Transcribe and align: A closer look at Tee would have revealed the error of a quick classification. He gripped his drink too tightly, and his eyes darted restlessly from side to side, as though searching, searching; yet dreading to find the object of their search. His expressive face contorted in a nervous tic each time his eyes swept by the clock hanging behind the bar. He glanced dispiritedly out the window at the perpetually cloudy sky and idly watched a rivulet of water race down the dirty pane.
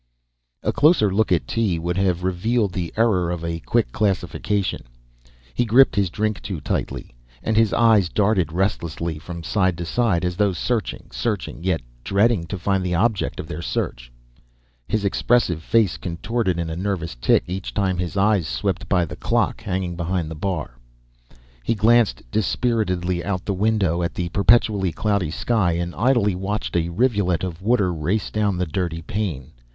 A 0.63 0.73
closer 0.73 1.13
look 1.13 1.31
at 1.31 1.47
Tee 1.47 1.77
would 1.77 1.95
have 1.95 2.23
revealed 2.23 2.73
the 2.73 2.91
error 2.97 3.29
of 3.29 3.45
a 3.45 3.59
quick 3.59 3.91
classification. 3.91 4.85
He 5.53 5.63
gripped 5.63 5.95
his 5.95 6.09
drink 6.09 6.41
too 6.41 6.59
tightly, 6.59 7.13
and 7.43 7.55
his 7.55 7.71
eyes 7.71 8.09
darted 8.09 8.51
restlessly 8.51 9.19
from 9.19 9.43
side 9.43 9.77
to 9.77 9.85
side, 9.85 10.25
as 10.25 10.37
though 10.37 10.53
searching, 10.53 11.05
searching; 11.11 11.63
yet 11.63 11.81
dreading 12.03 12.47
to 12.47 12.57
find 12.57 12.83
the 12.83 12.95
object 12.95 13.39
of 13.39 13.45
their 13.47 13.61
search. 13.61 14.11
His 14.87 15.05
expressive 15.05 15.61
face 15.61 15.97
contorted 15.97 16.57
in 16.57 16.71
a 16.71 16.75
nervous 16.75 17.13
tic 17.13 17.43
each 17.45 17.71
time 17.71 17.99
his 17.99 18.17
eyes 18.17 18.47
swept 18.47 18.89
by 18.89 19.05
the 19.05 19.15
clock 19.15 19.61
hanging 19.61 19.95
behind 19.95 20.31
the 20.31 20.33
bar. 20.33 20.79
He 21.63 21.75
glanced 21.75 22.23
dispiritedly 22.31 23.23
out 23.23 23.45
the 23.45 23.53
window 23.53 24.01
at 24.01 24.15
the 24.15 24.29
perpetually 24.29 24.91
cloudy 24.91 25.29
sky 25.29 25.73
and 25.73 25.93
idly 25.93 26.33
watched 26.33 26.75
a 26.75 26.89
rivulet 26.89 27.43
of 27.43 27.61
water 27.61 27.93
race 27.93 28.31
down 28.31 28.57
the 28.57 28.65
dirty 28.65 29.03
pane. 29.03 29.51